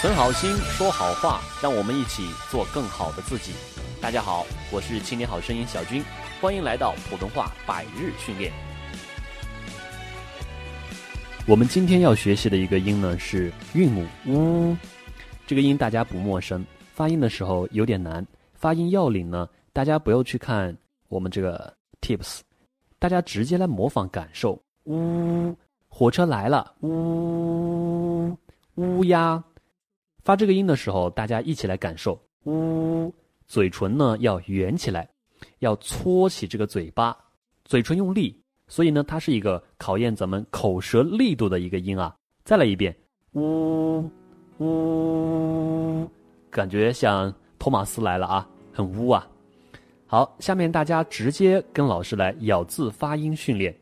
[0.00, 3.52] 存好心，说好话，让我们一起做更好的自己。
[4.00, 6.02] 大家好，我是青年好声音小军，
[6.40, 8.50] 欢迎来到普通话百日训练。
[11.46, 14.74] 我们今天要学习的一个音呢是韵母呜，
[15.46, 16.64] 这个音大家不陌生，
[16.94, 18.26] 发音的时候有点难。
[18.54, 20.74] 发音要领呢，大家不要去看
[21.08, 21.70] 我们这个
[22.00, 22.38] tips，
[22.98, 24.58] 大家直接来模仿感受。
[24.84, 25.54] 呜，
[25.88, 28.34] 火车来了，呜，
[28.76, 29.44] 乌鸦。
[30.22, 32.20] 发这个音的时候，大家一起来感受。
[32.44, 33.12] 呜，
[33.46, 35.08] 嘴唇呢要圆起来，
[35.58, 37.16] 要搓起这个嘴巴，
[37.64, 38.38] 嘴唇用力，
[38.68, 42.14] 所以呢，它是一个考验咱们口舌力度的一个音啊。
[42.44, 42.96] 再来一遍，
[43.32, 44.10] 呜
[44.58, 46.08] 呜，
[46.50, 49.26] 感觉像托马斯来了啊，很污啊。
[50.06, 53.74] 好，下面大家直接跟老师来咬字发音训练。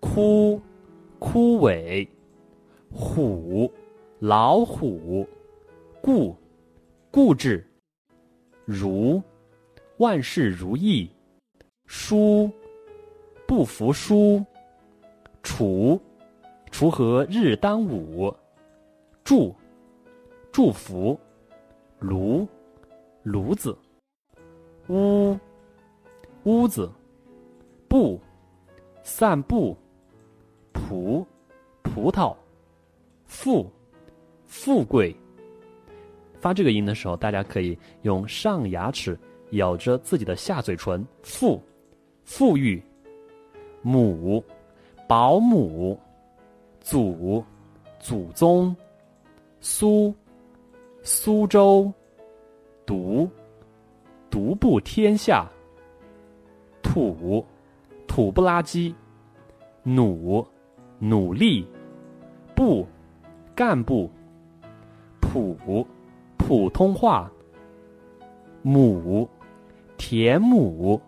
[0.00, 0.60] 枯，
[1.18, 2.06] 枯萎，
[2.92, 3.72] 虎。
[4.20, 5.24] 老虎，
[6.02, 6.36] 固，
[7.08, 7.64] 固执，
[8.64, 9.22] 如，
[9.98, 11.08] 万事如意，
[11.86, 12.50] 输，
[13.46, 14.44] 不服输，
[15.40, 16.00] 锄，
[16.72, 18.34] 锄禾日当午，
[19.22, 19.54] 祝，
[20.50, 21.16] 祝福，
[22.00, 22.44] 炉，
[23.22, 23.78] 炉子，
[24.88, 25.38] 屋，
[26.42, 26.90] 屋子，
[27.86, 28.20] 步，
[29.04, 29.76] 散步，
[30.72, 31.24] 葡，
[31.84, 32.36] 葡萄，
[33.24, 33.70] 富。
[34.48, 35.14] 富贵，
[36.40, 39.16] 发这个音的时候，大家可以用上牙齿
[39.50, 41.06] 咬着自己的下嘴唇。
[41.22, 41.62] 富，
[42.24, 42.82] 富裕，
[43.82, 44.42] 母，
[45.06, 46.00] 保姆，
[46.80, 47.44] 祖，
[48.00, 48.74] 祖宗，
[49.60, 50.14] 苏，
[51.02, 51.92] 苏州，
[52.86, 53.28] 独，
[54.30, 55.46] 独步天下，
[56.82, 57.44] 土，
[58.06, 58.94] 土不拉几，
[59.82, 60.44] 努，
[60.98, 61.66] 努力，
[62.54, 62.86] 部，
[63.54, 64.10] 干部。
[65.28, 65.86] 普，
[66.38, 67.30] 普通话。
[68.62, 69.28] 母，
[69.98, 71.00] 田亩。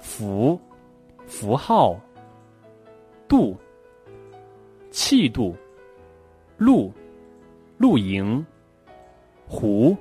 [0.00, 0.60] 符，
[1.26, 1.96] 符号。
[3.28, 3.56] 度，
[4.90, 5.54] 气度。
[6.56, 6.92] 露，
[7.78, 8.44] 露营。
[9.46, 9.96] 胡，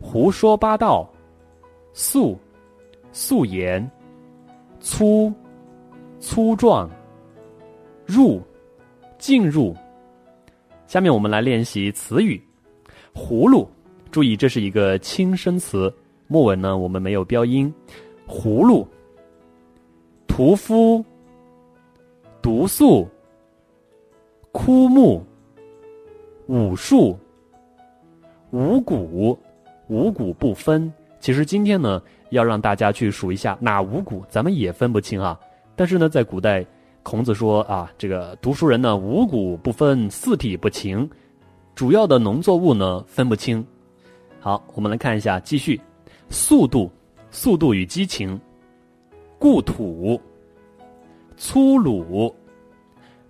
[0.00, 1.08] 胡说八道。
[1.94, 2.38] 素，
[3.12, 3.90] 素颜。
[4.80, 5.32] 粗，
[6.18, 6.88] 粗壮。
[8.04, 8.40] 入，
[9.18, 9.74] 进入。
[10.86, 12.42] 下面我们来练习词语。
[13.14, 13.68] 葫芦，
[14.10, 15.92] 注意这是一个轻声词，
[16.26, 17.72] 末尾呢我们没有标音。
[18.26, 18.86] 葫芦，
[20.26, 21.04] 屠夫，
[22.40, 23.08] 毒素，
[24.52, 25.22] 枯木，
[26.46, 27.18] 武术，
[28.50, 29.38] 五谷，
[29.88, 30.92] 五谷不分。
[31.18, 32.00] 其实今天呢，
[32.30, 35.38] 要让大家去数一下哪五谷，咱们也分不清啊。
[35.74, 36.64] 但是呢，在古代，
[37.02, 41.08] 孔子说啊，这个读书人呢，五谷不分，四体不勤。
[41.80, 43.66] 主要的农作物呢分不清，
[44.38, 45.80] 好，我们来看一下，继续，
[46.28, 46.92] 速度，
[47.30, 48.38] 速度与激情，
[49.38, 50.20] 故土，
[51.38, 52.36] 粗鲁，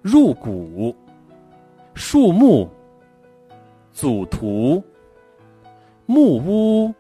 [0.03, 0.93] 入谷，
[1.94, 2.69] 树木，
[3.93, 4.82] 祖图，
[6.06, 6.93] 木屋，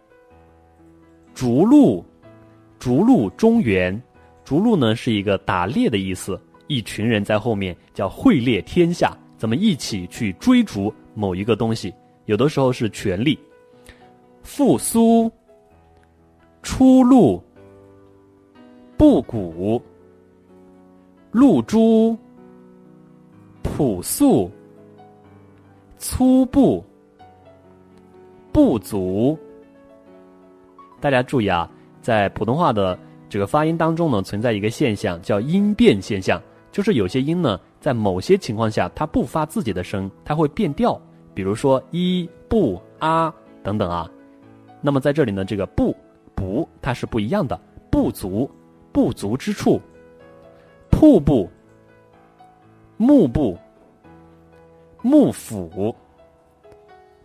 [1.34, 2.04] 逐鹿，
[2.78, 4.00] 逐鹿中原，
[4.44, 10.92] 逐鹿呢是一个打猎的意思，一群人在后面叫会猎天下，咱们一起去追逐。
[11.14, 11.94] 某一个东西，
[12.26, 13.38] 有的时候是权力。
[14.42, 15.32] 复苏、
[16.62, 17.42] 出路、
[18.98, 19.80] 布谷、
[21.32, 22.14] 露珠、
[23.62, 24.50] 朴素、
[25.96, 26.84] 粗布、
[28.52, 29.38] 不足。
[31.00, 31.70] 大家注意啊，
[32.02, 36.40] 在普通话的这个发音当中呢，存在一个现象，叫音变现象，
[36.70, 37.58] 就是有些音呢。
[37.80, 41.00] 在某些情况下，它不发自己的声，它会变调。
[41.32, 44.10] 比如说一、不、啊等等啊。
[44.82, 45.96] 那么在这里呢，这个不、
[46.34, 47.58] 不，它是不一样的。
[47.90, 48.48] 不足、
[48.92, 49.80] 不足之处。
[50.90, 51.48] 瀑布、
[52.98, 53.56] 幕布、
[55.02, 55.94] 幕府。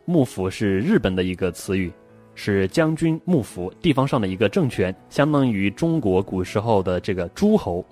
[0.06, 1.91] 幕府是日本的一个词语，
[2.33, 7.83] 是将军幕府，地方上的一个政权，相当于中国古时候的这个诸侯。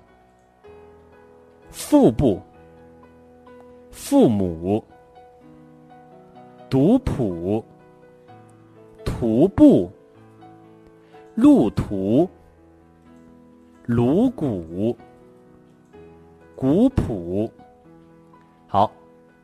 [1.70, 2.40] 腹部。
[3.94, 4.84] 父母，
[6.68, 7.64] 读谱，
[9.04, 9.90] 徒步，
[11.36, 12.28] 路途，
[13.86, 14.94] 颅骨，
[16.56, 17.50] 古朴。
[18.66, 18.92] 好，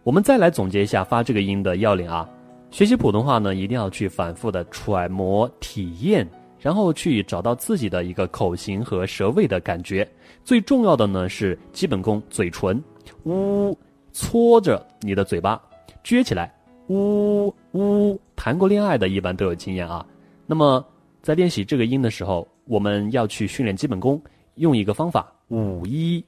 [0.02, 2.28] 我们再来总结一下发这个音的要领啊。
[2.70, 10.06] 学习普通话呢，一定要去反复的揣摩体验，然后去找到自己的一个口型和舌位的感觉。
[10.44, 12.82] 最重要的呢是基本功，嘴唇，
[13.24, 13.78] 呜。
[14.20, 15.58] 搓着你的嘴巴，
[16.04, 16.54] 撅起来，
[16.88, 20.04] 呜呜，谈过恋爱的一般都有经验啊。
[20.46, 20.84] 那么
[21.22, 24.20] 在练习这个音的时候，我们要去训练基本功，
[24.56, 26.22] 用一个方法五一，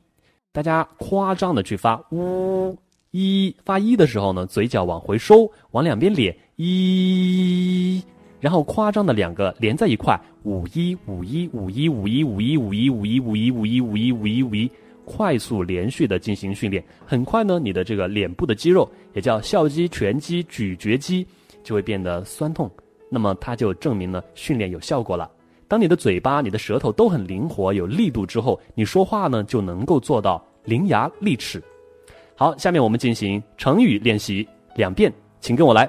[0.52, 2.74] 大家夸张的去发呜
[3.10, 8.02] 一，发一的时候呢，嘴角往回收，往两边咧一。
[8.40, 14.70] 然后夸张的两个连在一块，五一五一五一五一五一五一五一五一五一五一五一五一，
[15.04, 21.26] 快速连续的进行训练，很快呢，你的这个脸部的肌肉也叫笑肌、颧肌、咀嚼肌
[21.62, 22.70] 就会变得酸痛，
[23.08, 25.30] 那么它就证明呢训练有效果了。
[25.68, 31.62] 当你的嘴巴、你的舌头都很灵活、有力度之后，你说话呢就能够做到伶牙俐齿。
[32.34, 35.88] 好，下面我们进行成语练习两遍，请跟我来。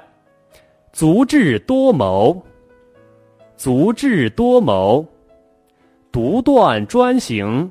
[0.92, 2.40] 足智多谋，
[3.56, 5.04] 足智多谋，
[6.12, 7.70] 独断专行，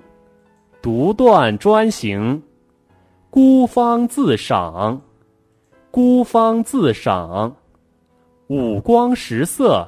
[0.84, 2.44] 独断专行，
[3.30, 5.02] 孤芳自赏，
[5.90, 7.56] 孤芳自赏，
[8.48, 9.88] 五光十色，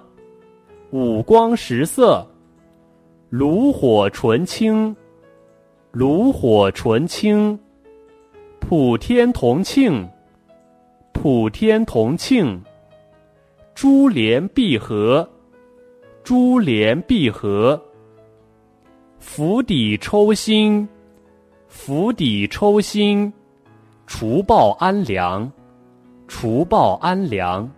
[0.92, 2.26] 五光十色，
[3.30, 4.96] 炉火纯青，
[5.92, 7.60] 炉火纯青，
[8.62, 10.10] 普天同庆，
[11.12, 12.64] 普天同庆。
[13.74, 15.30] 珠联璧合，
[16.24, 17.78] 珠联璧合。
[19.28, 20.88] 釜底抽薪，
[21.68, 23.34] 釜底抽薪。
[24.08, 25.52] 除暴安良，
[26.26, 27.70] 除暴安良。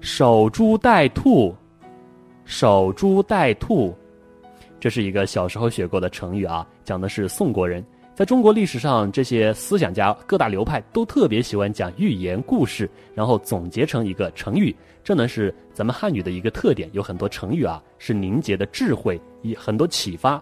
[0.00, 1.52] 守株待兔，
[2.44, 3.92] 守株待兔。
[4.78, 7.84] 这是一个小时候学过的成语啊，讲的是宋国人。
[8.14, 14.72] 在中国历史上，这些思想家各大流派都特别喜欢讲寓言故事，然后总结成一个成语。
[15.02, 20.40] 这呢是咱们汉语的一个特点，有很多成语啊是凝结的智慧，以很多启发。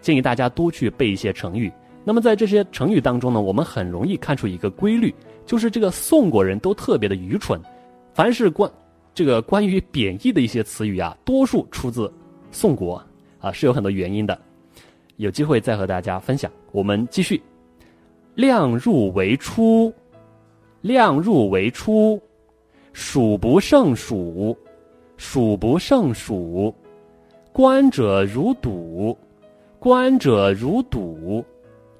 [0.00, 1.72] 建议大家多去背一些成语。
[2.04, 5.14] 那么在这些成语当中呢，我们很容易看出一个规律，
[5.44, 7.60] 就是这个宋国人都特别的愚蠢。
[8.14, 8.70] 凡是关
[9.12, 12.12] 这个关于贬义的一些词语啊，多数出自
[12.52, 13.02] 宋国
[13.40, 14.38] 啊，是有很多原因的。
[15.16, 16.50] 有机会再和大家分享。
[16.72, 17.42] 我们继续，
[18.34, 19.92] 量入为出，
[20.82, 22.20] 量入为出，
[22.92, 24.56] 数不胜数，
[25.16, 26.74] 数不胜数，
[27.52, 29.16] 观者如堵，
[29.78, 31.44] 观者如堵，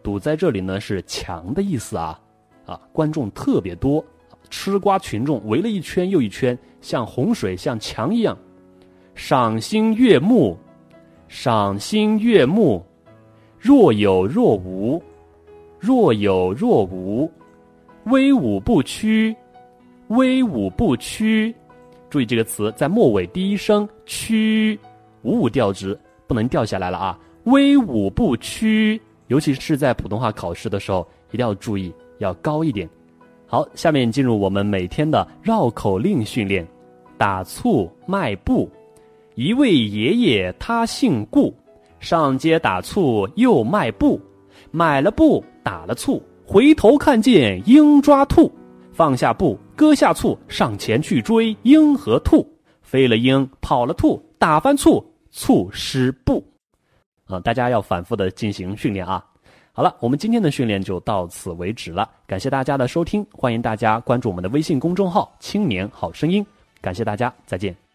[0.03, 2.19] 堵在这里呢是墙的意思啊
[2.65, 2.81] 啊！
[2.93, 4.05] 观众特别多，
[4.51, 8.37] 吃瓜群众围了一圈又一圈，像洪水像墙一样，
[9.15, 10.57] 赏心悦目，
[11.29, 12.85] 赏心悦目。
[13.59, 15.03] 若有若无，
[15.79, 17.31] 若有若无，
[18.05, 19.35] 威武不屈，
[20.09, 21.55] 威武不屈。
[22.09, 24.79] 注意这个词在末尾第一声屈，
[25.23, 27.19] 五五调值不能掉下来了啊！
[27.47, 32.89] 威武不屈，尤其是在普通话考试的时候，一定要注意要高一点。
[33.47, 36.67] 好，下面进入我们每天的绕口令训练。
[37.17, 38.69] 打醋卖布，
[39.37, 41.55] 一位爷爷他姓顾。
[42.01, 44.21] 上街打醋又卖布，
[44.73, 48.51] 买了布打了醋，回头看见鹰抓兔，
[48.93, 52.45] 放下布割下醋，上前去追鹰和兔，
[52.83, 56.45] 飞了鹰跑了兔，打翻醋醋湿布，
[57.27, 59.25] 啊，大家要反复的进行训练啊。
[59.73, 66.45] 好了，我们今天的训练就到此为止了，感谢大家的收听，欢迎大家关注我们的微信公众号“青年好声音”，
[66.81, 67.86] 感谢大家，再见。